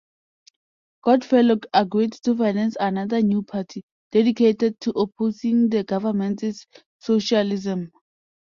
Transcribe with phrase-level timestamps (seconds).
[1.03, 6.65] Goodfellow agreed to finance another new party, dedicated to opposing the government's
[6.97, 7.91] "socialism".